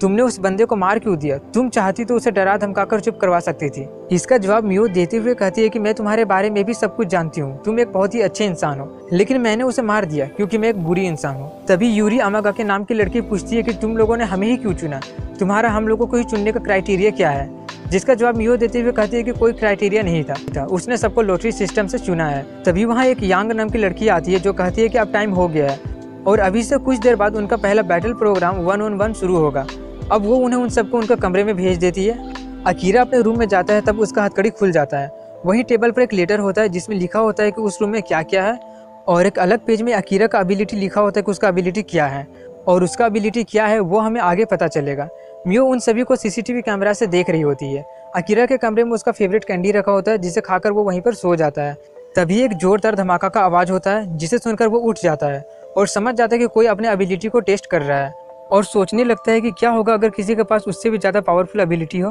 तुमने 0.03 0.23
उस 0.23 0.39
बंदे 0.41 0.65
को 0.65 0.77
मार 0.77 0.99
क्यों 0.99 1.17
दिया? 1.17 1.37
तुम 1.55 1.69
चाहती 1.69 2.05
तो 2.05 2.15
उसे 2.15 2.31
डरा, 2.31 2.57
धमकाकर 2.57 3.01
चुप 3.01 3.19
करवा 3.21 3.41
सकती 3.41 3.69
थी। 3.69 3.87
इसका 4.13 4.39
जवाब 4.39 4.65
मियो 4.65 4.87
देते 4.89 5.17
हुए 5.17 5.35
कहती 5.35 5.63
है 5.63 5.69
कि 5.69 5.79
मैं 5.79 5.95
तुम्हारे 5.95 6.25
बारे 6.25 6.51
में 6.51 6.65
भी 6.65 6.75
सब 6.75 6.97
कुछ 6.97 7.09
जानती 7.09 7.41
हूँ। 7.41 7.63
तुम 7.63 7.79
एक 7.81 7.93
बहुत 7.93 8.15
ही 8.15 8.21
अच्छे 8.21 8.45
इंसान 8.45 8.81
हो। 8.81 9.09
लेकिन 9.13 9.41
मैंने 9.41 9.65
उसे 9.65 9.83
मार 9.83 10.05
दिया, 10.05 10.27
क्योंकि 10.27 10.59
मैं 10.59 10.69
एक 10.69 10.83
बुरी 10.85 11.07
इंसान 11.07 11.35
हूँ। 11.35 11.51
तभी 11.67 11.91
यूरी 11.91 12.19
अमागा 12.19 12.51
के 12.51 12.65
नाम 12.65 12.85
की 12.85 12.95
लड़की 12.95 13.21
पूछती 13.21 13.57
है 13.57 13.63
कि 13.63 13.73
तुम 13.73 13.97
लोगों 13.97 14.17
ने 14.17 14.25
हमें 14.25 14.47
ही 14.49 14.57
क्यों 14.57 14.73
चुना? 14.75 15.01
तुम्हारा 15.39 15.71
हम 15.71 15.89
लोगों 15.89 16.07
को 16.07 16.17
ही 16.17 16.25
चुनने 16.25 16.53
का 16.53 16.61
क्राइटेरिया 16.61 17.11
क्या 17.11 17.31
है? 17.31 17.49
जिसका 17.89 18.15
जवाब 18.15 18.37
मियो 18.37 18.57
देते 18.57 18.81
हुए 18.81 18.93
कहती 18.93 19.17
है 19.17 19.23
कि 19.23 19.33
कोई 19.33 19.53
क्राइटेरिया 19.53 20.03
नहीं 20.03 20.25
था, 20.25 20.65
उसने 20.65 20.97
सबको 20.97 21.23
लॉटरी 21.23 21.53
सिस्टम 21.53 21.87
से 21.87 21.99
चुना 21.99 22.27
है। 22.29 22.45
तभी 22.65 22.85
वहाँ 22.85 23.05
एक 23.07 23.23
यांग 23.23 23.53
नाम 23.53 23.69
की 23.69 23.79
लड़की 23.79 24.09
आती 24.09 24.33
है 24.33 24.41
जो 24.41 24.53
कहती 24.53 24.83
है 24.83 24.89
कि 24.89 24.99
अब 24.99 25.13
टाइम 25.13 25.31
हो 25.31 25.49
गया 25.49 25.71
है। 25.71 25.81
और 26.27 26.39
अभी 26.39 26.63
से 26.63 26.77
कुछ 26.77 26.99
देर 26.99 27.17
बाद 27.17 27.37
उनका 27.37 27.57
पहला 27.57 27.83
battle 27.83 28.13
programme 28.13 28.57
one 28.57 28.83
on 28.83 28.95
one 28.95 29.13
शुरू 29.13 29.37
होगा। 29.37 29.67
अब 30.13 30.25
वो 30.25 30.37
उन्हें 30.37 30.61
उन 30.61 30.69
सबको 30.69 30.99
उनका 30.99 31.15
कमरे 31.15 31.45
में 31.45 31.57
भेज 31.57 31.79
देती 31.79 32.05
है। 32.05 32.33
अकीरा 32.65 33.01
अपने 33.01 33.21
रूम 33.21 33.39
में 33.39 33.49
जाता 33.49 33.75
है, 33.75 33.81
तब 33.81 34.01
उसका 34.01 34.25
हथकड़ी 34.25 34.51
खुल 34.51 34.73
जाता 34.73 34.99
है। 34.99 35.11
वहीं 35.47 35.65
टेबल 35.65 35.91
पर 35.91 36.03
एक 36.03 36.13
लेटर 36.13 36.39
होता 36.39 36.63
है, 36.63 36.69
जिसमें 36.69 36.97
लिखा 36.97 37.19
होता 37.19 37.43
है 37.43 37.51
कि 37.51 37.63
उस 37.63 37.79
रूम 37.81 37.91
में 37.91 38.03
क्या 38.03 38.23
क्या 38.23 38.45
है, 38.45 38.61
और 39.09 39.27
एक 39.27 39.39
अलग 39.39 39.59
पेज 39.59 39.83
में 39.83 39.95
अकीरा 39.95 40.27
का 40.27 40.41
एबिलिटी 40.41 40.77
लिखा 40.77 41.01
होता 41.01 41.21
है 41.21 41.23
कि 41.23 41.31
उसका 41.31 41.49
एबिलिटी 41.49 41.83
क्या 41.83 42.07
है। 42.07 42.27
और 42.67 42.85
उसका 42.85 43.07
एबिलिटी 43.07 43.45
क्या 43.45 43.67
है, 43.67 43.81
वो 43.81 43.99
हमें 43.99 44.21
आगे 44.21 44.45
पता 44.45 44.67
चलेगा। 44.67 45.09
मियो 45.47 45.67
उन 45.67 45.79
सभी 45.79 46.03
को 46.03 46.17
सीसीटीवी 46.17 46.63
कैमरा 46.63 46.93
से 46.93 47.07
देख 47.07 47.31
रही 47.31 47.41
होती 47.41 47.73
है। 47.75 47.85
अकीरा 48.17 48.47
के 48.47 48.57
कमरे 48.57 48.85
में 48.85 48.93
उसका 48.93 49.13
फेवरेट 49.13 49.45
कैंडी 49.45 49.71
रखा 49.71 49.93
होता 49.93 50.11
है, 50.11 50.19
जिसे 50.19 50.41
खाकर 50.41 50.73
वो 50.73 50.83
वहीं 50.83 51.01
पर 51.01 51.15
सो 51.15 51.37
जाता 51.37 51.63
है। 51.63 51.77
तभी 52.17 52.43
एक 52.43 52.53
जोरदार 52.53 52.95
धमाका 52.95 53.29
का 53.29 53.41
आवाज़ 53.41 53.73
होता 53.73 53.91
है, 53.91 54.17
जिसे 54.19 54.39
सुनकर 54.39 54.67
वो 54.67 54.79
उठ 54.79 54.99
जाता 55.03 55.27
है, 55.27 55.45
और 55.77 55.87
समझ 55.87 56.15
जाता 56.15 56.35
है 56.35 56.39
कि 56.39 56.47
कोई 56.47 56.67
अपने 56.67 56.91
एबिलिटी 56.91 57.29
को 57.29 57.41
टेस्ट 57.41 57.67
कर 57.67 57.83
रहा 57.83 57.99
है। 57.99 58.22
और 58.53 58.65
सोचने 58.65 59.05
लगता 59.05 59.33
है 59.33 59.41
कि 59.41 59.51
क्या 59.51 59.71
होगा 59.71 59.95
अगर 59.95 60.11
किसी 60.11 60.35
के 60.35 60.43
पास 60.43 60.65
उससे 60.69 60.91
भी 60.91 60.99
ज़्यादा 60.99 61.21
पावरफुल 61.21 61.61
एबिलिटी 61.61 61.99
हो? 61.99 62.11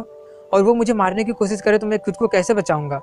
और 0.54 0.64
वो 0.64 0.74
मुझे 0.74 0.94
मारने 0.94 1.24
की 1.24 1.32
कोशिश 1.32 1.62
करे 1.62 1.78
तो 1.78 1.88
मैं 1.88 2.00
खुद 2.00 2.16
को 2.16 2.28
कैसे 2.28 2.54
बचाऊँगा? 2.54 2.98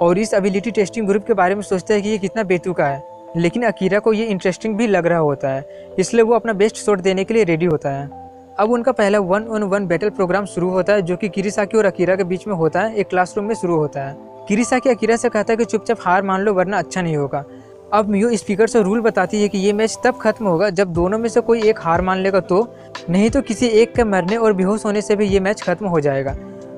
और 0.00 0.18
इस 0.18 0.34
एबिलिटी 0.34 0.70
टेस्टिंग 0.70 1.06
ग्रुप 1.06 1.24
के 1.26 1.34
बारे 1.34 1.54
में 1.54 1.62
सोचता 1.62 1.94
है 1.94 2.00
कि 2.02 2.08
ये 2.08 2.18
कितना 2.18 2.42
बेतुका 2.42 2.86
है। 2.86 3.02
लेकिन 3.36 3.62
अकीरा 3.62 3.98
को 3.98 4.12
ये 4.12 4.24
इंटरेस्टिंग 4.26 4.76
भी 4.76 4.86
लग 4.86 5.06
रहा 5.06 5.18
होता 5.20 5.48
है, 5.48 5.94
इसलिए 5.98 6.22
वो 6.22 6.34
अपना 6.34 6.52
बेस्ट 6.52 6.76
शॉट 6.76 7.00
देने 7.00 7.24
के 7.24 7.34
लिए 7.34 7.44
रेडी 7.44 7.66
होता 7.66 7.90
है। 7.90 8.08
अब 8.58 8.70
उनका 8.70 8.92
पहला 8.92 9.18
one 9.20 9.46
on 9.46 9.62
one 9.62 9.86
battle 9.86 10.10
programme 10.10 10.44
शुरू 10.46 10.68
होता 10.70 10.92
है, 10.92 11.02
जो 11.02 11.16
कि 11.16 11.28
किरीसाकी 11.28 11.78
और 11.78 11.84
अकीरा 11.84 12.16
के 12.16 12.24
बीच 12.24 12.46
में 12.46 12.54
होता 12.54 12.80
है, 12.80 12.94
एक 12.94 13.08
क्लासरूम 13.08 13.46
में 13.46 13.54
शुरू 13.54 13.76
होता 13.76 14.02
है। 14.02 14.16
किरीसाकी 14.48 14.90
अकीरा 14.90 15.16
से 15.16 15.28
कहता 15.28 15.52
है 15.52 15.56
कि 15.56 15.64
चुपचाप 15.64 15.98
हार 16.00 16.22
मान 16.22 16.40
लो, 16.40 16.54
वरना 16.54 16.78
अच्छा 16.78 17.02
नहीं 17.02 17.16
होगा। 17.16 17.44
अब 17.94 18.08
मियो 18.08 18.36
स्पीकर 18.36 18.66
से 18.66 18.82
रूल 18.82 19.00
बताती 19.00 19.40
है 19.42 19.48
कि 19.48 19.58
ये 19.58 19.72
मैच 19.72 19.98
तब 20.04 20.16
खत्म 20.20 20.46
होगा 20.46 20.68
जब 20.70 20.92
दोनों 20.92 21.18
में 21.18 21.28
से 21.28 21.40
कोई 21.40 21.60
एक 21.62 21.80
हार 21.80 22.00
मान 22.02 22.18
लेगा 22.18 22.40
तो 22.40 22.56
नहीं 23.10 23.28
तो 23.30 23.40
किसी 23.40 23.66
एक 23.66 23.92
के 23.94 24.04
मरने 24.04 24.36
और 24.36 24.52
बेहोश 24.52 24.84
होने 24.84 25.02
से 25.02 25.16
भी 25.16 25.26
ये 25.26 25.40
मैच 25.40 25.62
खत्म 25.62 25.86
हो 25.86 26.00
जाएगा। 26.00 26.30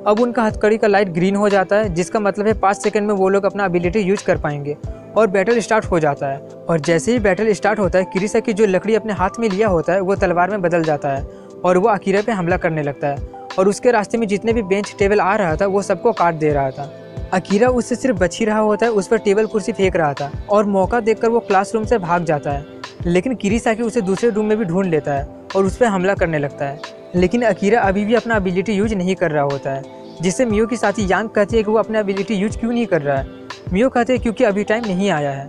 अब 0.07 0.21
उनका 0.21 0.43
हथकड़ी 0.43 0.79
का 0.79 0.87
लाइट 0.87 1.09
ग्रीन 1.09 1.37
हो 1.37 1.49
जाता 1.49 1.77
है, 1.77 1.95
जिसका 1.95 2.21
मतलब 2.21 2.47
है 2.47 2.55
पाँच 2.55 2.77
सेकंड 2.77 3.07
में 3.07 3.15
वो 3.15 3.29
लोग 3.29 3.45
अपना 3.45 3.65
एबिलिटी 3.65 4.01
यूज़ 4.01 4.25
कर 4.25 4.41
पाएँगे 4.41 4.77
और 5.17 5.27
बैटल 5.27 5.61
स्टार्ट 5.61 5.85
हो 5.85 6.01
जाता 6.01 6.27
है। 6.27 6.39
और 6.69 6.81
जैसे 6.81 7.13
ही 7.13 7.19
बैटल 7.19 7.53
स्टार्ट 7.53 7.79
होता 7.79 7.99
है, 7.99 8.05
किरीसा 8.05 8.41
की 8.41 8.53
जो 8.53 8.67
लकड़ी 8.67 8.95
अपने 8.95 9.13
हाथ 9.13 9.41
में 9.41 9.49
लिया 9.49 9.69
होता 9.69 9.93
है, 9.93 10.01
वो 10.01 10.15
तलवार 10.17 10.51
में 10.51 10.61
बदल 10.63 10.83
जाता 10.83 11.09
है 11.09 11.27
और 11.65 11.79
वो 11.79 11.89
अकीरा 11.89 12.23
पे 12.23 12.33
हमला 12.33 12.57
करने 12.57 12.83
लगता 12.83 13.09
है। 13.09 13.29
और 13.59 13.69
उसके 13.69 13.91
रास्ते 13.91 14.19
में 14.19 14.27
जितने 14.29 14.53
भी 14.53 14.63
बेंच 14.65 14.95
टेबल 14.99 15.21
आ 15.21 15.35
रहा 15.37 15.57
था, 15.57 15.67
वो 15.67 15.83
सबको 15.83 16.13
काट 16.13 16.35
दे 16.35 16.53
रहा 16.53 16.71
था। 16.71 16.91
अकीरा 17.33 17.69
उससे 17.69 17.95
सिर्फ़ 17.97 18.17
बच 18.19 18.39
ही 18.39 18.45
रहा 18.47 18.59
होता 18.59 18.87
है, 18.87 18.93
उस 18.93 19.09
पर 19.09 19.19
टेबल 19.19 19.47
कुर्सी 19.47 19.73
फेंक 19.73 19.97
रहा 19.97 20.13
था 20.15 20.31
और 20.51 20.65
मौका 20.67 21.01
देखकर 21.01 21.29
वो 21.29 21.41
क्लासरूम 21.41 21.85
से 21.85 21.99
भाग 21.99 22.25
जाता 22.25 22.51
है। 22.51 22.65
लेकिन 23.07 23.35
किरीसाकी 23.35 23.83
उसे 23.83 24.01
दूसरे 24.01 24.31
रूम 24.31 24.47
में 24.47 24.57
भी 24.59 24.65
ढूंढ 24.65 24.87
लेता 24.87 25.15
है 25.15 25.27
और 25.57 25.65
उस 25.65 25.77
पर 25.77 25.87
हमला 25.87 26.15
करने 26.15 26.39
लगता 26.39 26.65
है। 26.65 26.95
लेकिन 27.15 27.43
अकीरा 27.45 27.81
अभी 27.81 28.05
भी 28.05 28.15
अपना 28.15 28.37
एबिलिटी 28.37 28.73
यूज़ 28.73 28.95
नहीं 28.95 29.15
कर 29.15 29.31
रहा 29.31 29.43
होता 29.45 29.71
है, 29.71 29.83
जिससे 30.23 30.45
मियो 30.47 30.67
की 30.67 30.77
साथी 30.77 31.11
यांग 31.11 31.29
कहती 31.29 31.57
है 31.57 31.63
कि 31.63 31.71
वो 31.71 31.79
अपना 31.79 31.99
एबिलिटी 31.99 32.35
यूज़ 32.35 32.59
क्यों 32.59 32.73
नहीं 32.73 32.87
कर 32.87 33.03
रहा 33.03 33.17
है। 33.17 33.27
मियो 33.73 33.89
कहते 33.89 34.13
हैं 34.13 34.23
क्योंकि 34.23 34.45
अभी 34.45 34.65
टाइम 34.65 34.85
नहीं 34.87 35.11
आया 35.11 35.31
है। 35.33 35.49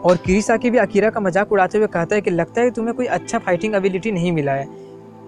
और 0.00 0.16
किरीसाकी 0.16 0.70
भी 0.70 0.78
अकीरा 0.78 1.10
का 1.10 1.20
मज़ाक 1.20 1.52
उड़ाते 1.52 1.78
हुए 1.78 1.86
कहता 1.86 2.14
है 2.14 2.20
कि 2.20 2.30
लगता 2.30 2.60
है 2.60 2.70
तुम्हें 2.70 2.94
कोई 2.96 3.06
अच्छा 3.08 3.38
फाइटिंग 3.38 3.74
एबिलिटी 3.74 4.12
नहीं 4.12 4.32
मिला 4.32 4.52
है, 4.52 4.66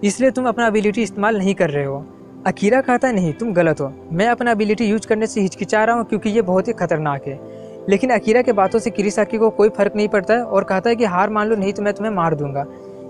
इसलिए 0.04 0.30
तुम 0.30 0.48
अपना 0.48 0.66
एबिलिटी 0.66 1.02
इस्तेमाल 1.02 1.38
नहीं 1.38 1.54
कर 1.54 1.70
रहे 1.70 1.84
हो। 1.84 2.04
अकीरा 2.46 2.80
कहता 2.80 3.12
नहीं, 3.12 3.32
तुम 3.32 3.52
गलत 3.52 3.80
हो। 3.80 3.92
मैं 4.12 4.28
अपना 4.28 4.50
एबिलिटी 4.50 4.84
यूज़ 4.84 5.06
करने 5.06 5.26
से 5.26 5.40
हिचकिचा 5.40 5.84
रहा 5.84 5.96
हूँ 5.96 6.04
क्योंकि 6.04 6.30
ये 6.30 6.42
बहुत 6.42 6.68
ही 6.68 6.72
खतरनाक 6.72 7.26
है। 7.26 7.40
लेकिन 7.88 8.10
अकीरा 8.10 8.42
के 8.42 8.52
बातों 8.52 8.78
से 8.78 8.90
किरीसाकी 8.90 9.38
को 9.38 9.50
कोई 9.50 9.68
फ़र्क 9.68 9.92
नहीं 9.96 10.08
पड़ता 10.08 10.34
है 10.34 10.44
और 10.44 10.64
कहता 10.64 10.90
है 10.90 10.96
कि 10.96 11.04
हार 11.04 11.30
मान 11.30 11.48
लो, 11.48 11.56
नहीं 11.56 11.72
तो 11.72 11.82
मैं 11.82 11.94
तुम्हें 11.94 12.14
मार 12.14 12.34
दूँगा। 12.34 12.66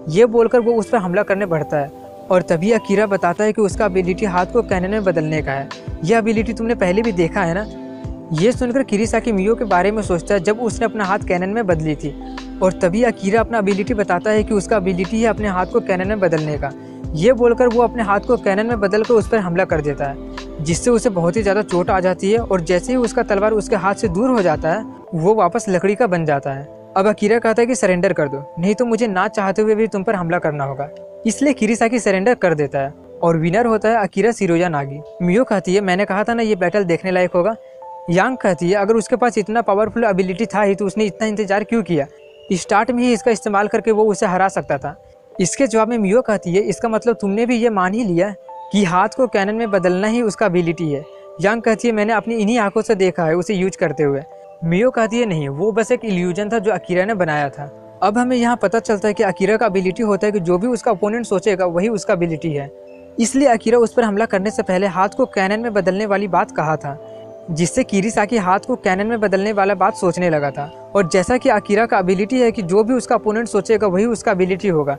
ये 0.09 0.27
बोलकर 0.27 0.61
वो 0.61 0.73
उस 0.73 0.89
पर 0.89 0.99
हमला 0.99 1.23
करने 1.23 1.47
बढ़ता 1.47 1.77
है 1.77 1.89
और 2.31 2.43
तभी 2.43 2.73
अकीरा 2.73 3.07
बताता 3.07 3.45
है 3.45 3.53
कि 3.53 3.63
उसका 3.63 3.87
एबिलिटी 3.87 4.27
हाथ 4.27 4.47
को 4.47 4.63
कैनन 4.63 4.91
में 4.91 5.05
बदलने 5.05 5.43
का 5.43 5.53
है। 5.53 5.69
यह 6.05 6.19
एबिलिटी 6.19 6.53
तुमने 6.53 6.75
पहले 6.75 7.03
भी 7.03 7.13
देखा 7.13 7.43
है 7.43 7.55
ना? 7.55 7.67
ये 8.33 8.53
सुनकर 8.53 8.83
किरीसाकी 8.83 9.33
मियो 9.33 9.55
के 9.55 9.65
बारे 9.65 9.91
में 9.91 10.03
सोचता 10.03 10.35
है, 10.35 10.41
जब 10.41 10.61
उसने 10.61 10.85
अपना 10.85 11.05
हाथ 11.05 11.19
कैनन 11.19 11.49
में 11.49 11.67
बदली 11.67 11.97
थी। 11.97 12.37
और 12.63 12.73
तभी 12.73 13.03
अकीरा 13.03 13.41
अपना 13.41 13.59
एबिलिटी 13.59 13.95
बताता 13.95 14.31
है 14.31 14.45
कि 14.45 14.55
उसका 14.55 14.77
एबिलिटी 14.77 15.23
है 15.23 15.29
अपने 15.29 15.49
हाथ 15.49 15.67
को 15.67 15.81
कैनन 15.81 16.09
में 16.09 16.21
बदलने 16.21 16.59
का। 16.59 16.73
ये 17.13 17.33
बोलकर 17.33 17.69
वो 17.69 17.83
अपने 17.83 18.03
हाथ 18.03 18.21
को 18.21 18.37
कैनन 18.39 18.67
में 18.67 18.81
बदल 18.81 19.03
कर 19.03 19.15
उस 19.15 19.29
पर 19.29 19.39
हमला 19.39 19.65
कर 19.65 19.81
देता 19.81 20.05
है, 20.05 20.17
जिससे 20.61 20.91
उसे 20.91 21.11
बहुत 21.11 21.37
ही 21.37 21.43
ज़्यादा 21.43 21.63
चोट 21.63 21.91
आ 21.91 21.99
जाती 22.01 22.31
है 22.33 22.39
और 22.39 22.61
जैसे 22.63 22.93
ही 22.93 22.97
उसका 22.99 23.23
तलवार 23.25 23.53
उसके 23.53 23.77
हाथ 23.77 23.95
से 23.95 24.09
दूर 24.09 24.31
हो 24.31 24.43
जाता 24.43 24.73
है, 24.73 24.85
वो 25.15 25.35
वापस 25.35 25.67
लकड़ी 25.69 25.95
का 25.95 26.07
बन 26.07 26.25
जाता 26.25 26.53
है। 26.53 26.65
अब 26.97 27.07
अकीरा 27.07 27.39
कहता 27.39 27.63
है 27.63 27.67
कि 27.67 27.75
सरेंडर 27.75 28.13
कर 28.13 28.29
दो, 28.29 28.45
नहीं 28.59 28.75
तो 28.75 28.85
मुझे 28.85 29.07
ना 29.09 29.27
चाहते 29.29 29.63
हुए 29.63 29.75
भी 29.75 29.87
तुम 29.89 30.03
पर 30.03 30.15
हमला 30.15 30.39
करना 30.39 30.65
होगा। 30.65 30.89
इसलिए 31.27 31.53
किरीसाकी 31.55 31.99
सरेंडर 32.01 32.35
कर 32.37 32.55
देता 32.55 32.79
है 32.79 32.95
और 33.23 33.37
विनर 33.39 33.67
होता 33.67 33.89
है 33.89 33.97
अकीरा 33.99 34.33
सिरोजा 34.33 34.69
नागी। 34.69 35.01
मियो 35.23 35.45
कहती 35.45 35.75
है, 35.75 35.81
मैंने 35.83 36.05
कहा 36.05 36.25
था 36.25 36.35
ना 36.35 36.43
ये 36.43 36.57
बैटल 36.57 36.85
देखने 36.85 37.11
लायक 37.11 37.33
होगा। 37.35 37.55
यांग 38.11 38.37
कहती 38.37 38.71
है, 38.71 38.77
अगर 38.77 38.97
उसके 38.97 39.17
पास 39.17 39.39
इतना 39.39 39.63
पावरफुल 39.63 40.05
एबिलिटी 40.05 40.47
था 40.47 40.63
ही 40.63 40.75
तो 40.75 40.87
उसने 40.87 41.05
इतना 41.05 41.27
इंतज़ार 41.29 41.65
क्यों 41.65 41.83
किया? 41.83 42.07
स्टार्ट 42.53 42.91
में 42.91 43.03
ही 43.03 43.13
इसका 43.13 43.31
इस्तेमाल 43.31 43.69
करके 43.69 43.93
वो 43.93 44.05
उसे 44.07 44.27
हरा 44.27 44.49
सकता 44.51 44.79
था। 44.79 44.97
इसके 45.41 45.67
जवाब 45.67 45.89
में 45.89 45.99
मियो 45.99 46.21
कहती 46.23 46.55
है, 46.55 46.63
इसका 46.63 46.89
मतलब 46.89 47.17
तुमने 47.21 47.47
भी 47.47 47.57
ये 47.57 47.71
मान 47.71 47.95
ही 47.95 48.05
लिया 48.05 48.35
कि 48.73 48.85
हाथ 48.85 49.09
को 49.09 49.27
कैनन 49.27 49.55
में 49.55 49.71
बदलना 49.71 50.07
ही 50.07 50.23
उसका 50.23 50.47
एबिलिटी 50.47 50.93
है। 50.93 51.05
यांग 51.41 51.63
कहती 51.63 51.89
है, 51.89 51.95
मैंने 51.95 52.13
अपनी 52.13 52.35
इन्हीं 52.35 52.59
आँखों 52.59 52.83
से 52.83 52.95
देखा 52.95 53.25
है, 53.25 53.35
उसे 53.35 53.55
यूज़ 53.55 53.79
करते 53.79 54.03
हुए। 54.03 54.23
मियो 54.65 54.91
कहती 54.91 55.21
है, 55.21 55.27
नहीं, 55.27 55.49
वो 55.49 55.73
बस 55.73 55.93
एक 55.93 56.05
इल्यूजन 56.05 56.49
था 56.49 56.59
जो 56.59 56.73
अकीरा 56.73 57.05
ने 57.05 57.15
बनाया 57.15 57.49
था। 57.49 57.99
अब 58.03 58.19
हमें 58.19 58.37
यहाँ 58.37 58.57
पता 58.57 58.79
चलता 58.79 59.09
है 59.09 59.15
कि 59.15 59.23
अकीरा 59.23 59.57
का 59.57 59.67
एबिलिटी 59.67 60.03
होता 60.03 60.27
है 60.27 60.33
कि 60.33 60.41
जो 60.41 60.59
भी 60.59 60.67
उसका 60.67 60.91
ओपोनेंट 60.91 61.27
सोचेगा, 61.27 61.67
वही 61.67 61.89
उसका 61.89 62.15
एबिलिटी 62.15 62.53
है। 62.53 62.71
इसलिए 63.21 63.49
अकीरा 63.49 63.79
उस 63.79 63.93
पर 63.93 64.05
हमला 64.05 64.27
करने 64.27 64.51
से 64.51 64.63
पहले 64.63 64.87
हाथ 64.87 65.09
को 65.09 65.27
कैनन 65.27 65.61
में 65.61 65.73
बदलने 65.73 66.07
वाली 66.07 66.29
बात 66.29 66.51
कहा 66.51 66.77
था, 66.77 66.99
जिससे 67.51 67.85
किरीसाकी 67.85 68.37
हाथ 68.37 68.59
को 68.59 68.77
कैनन 68.77 69.07
में 69.07 69.21
बदलने 69.21 69.53
वाला 69.53 69.75
बात 69.75 69.95
सोचने 69.95 70.31
लगा 70.31 70.51
था। 70.51 70.93
और 70.95 71.09
जैसा 71.09 71.37
कि 71.37 71.49
अकीरा 71.49 71.87
का 71.87 71.99
एबिलिटी 71.99 72.41
है 72.41 72.53
कि 72.53 72.63
जो 72.63 72.85
भी 72.85 72.95
उसका 72.95 73.15
अपोनेंट 73.15 73.49
सोचेगा, 73.49 73.87
वही 73.87 74.05
उसका 74.05 74.33
एबिलिटी 74.33 74.69
होगा। 74.69 74.97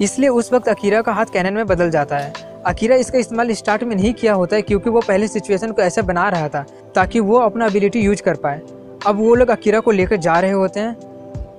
इसलिए 0.00 0.28
उस 0.28 0.52
वक्त 0.52 0.68
अकीरा 0.68 1.00
का 1.02 1.12
हाथ 1.12 1.26
कैनन 1.32 1.54
में 1.54 1.66
बदल 1.66 1.90
जाता 1.90 2.18
है। 2.18 2.32
अकीरा 2.66 2.96
इसका 2.96 3.18
इस्तेमाल 3.18 3.52
स्टार्ट 3.52 3.84
में 3.84 3.96
नहीं 3.96 4.12
किया 4.14 4.34
होता 4.34 4.56
है 4.56 4.62
क्योंकि 4.62 4.90
वो 4.90 5.00
पहले 5.00 5.28
सिचुएशन 5.28 5.72
को 5.72 5.82
ऐसा 5.82 6.02
बना 6.02 6.28
रहा 6.28 6.48
था, 6.48 6.64
ताकि 6.94 7.20
वो 7.20 7.38
अपना 7.38 7.66
एबिलिटी 7.66 8.00
यूज़ 8.00 8.22
कर 8.22 8.34
पाए। 8.34 8.60
अब 9.06 9.18
वो 9.18 9.34
लोग 9.34 9.50
अकीरा 9.50 9.80
को 9.80 9.90
लेकर 9.90 10.16
जा 10.16 10.40
रहे 10.40 10.50
होते 10.50 10.80
हैं, 10.80 10.96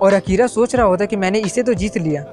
और 0.00 0.12
अकीरा 0.12 0.46
सोच 0.46 0.74
रहा 0.76 0.86
होता 0.86 1.04
है 1.04 1.06
कि 1.06 1.16
मैंने 1.16 1.38
इसे 1.38 1.62
तो 1.62 1.74
जीत 1.74 1.98
लिया। 1.98 2.24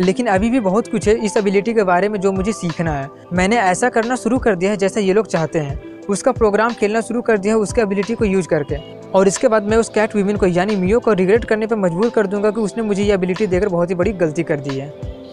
लेकिन 0.00 0.26
अभी 0.26 0.50
भी 0.50 0.60
बहुत 0.60 0.88
कुछ 0.88 1.08
है 1.08 1.14
इस 1.24 1.36
एबिलिटी 1.36 1.74
के 1.74 1.82
बारे 1.82 2.08
में 2.08 2.20
जो 2.20 2.32
मुझे 2.32 2.52
सीखना 2.52 2.92
है। 2.92 3.08
मैंने 3.32 3.56
ऐसा 3.56 3.88
करना 3.88 4.16
शुरू 4.16 4.38
कर 4.38 4.56
दिया 4.56 4.70
है 4.70 4.76
जैसा 4.76 5.00
ये 5.00 5.12
लोग 5.12 5.26
चाहते 5.26 5.58
हैं। 5.58 5.80
उसका 6.08 6.32
प्रोग्राम 6.32 6.72
खेलना 6.72 7.00
शुरू 7.00 7.22
कर 7.22 7.38
दिया 7.38 7.54
है 7.54 7.60
उसके 7.60 7.80
एबिलिटी 7.80 8.14
को 8.14 8.24
यूज़ 8.24 8.48
करके। 8.48 8.76
और 9.10 9.28
इसके 9.28 9.48
बाद 9.48 9.62
मैं 9.62 9.76
उस 9.76 9.88
कैट 9.88 10.16
वीमेन 10.16 10.36
को, 10.36 10.46
यानी 10.46 10.76
मियो 10.76 11.00
को 11.00 11.12
रिग्रेट 11.12 11.44
करने 11.44 11.66
पर 11.66 11.76
मजबूर 11.76 12.10
कर 12.10 12.26
दूँगा 12.26 12.50
कि 12.50 12.60
उसने 12.60 12.82
मुझे 12.82 13.02
ये 13.02 13.14
एबिलिटी 13.14 13.46
देकर 13.46 13.68
बहुत 13.68 13.90
ही 13.90 13.94
बड़ी 13.94 14.12
गलती 14.12 14.42
कर 14.42 14.56
दी 14.56 14.78
है। 14.78 15.13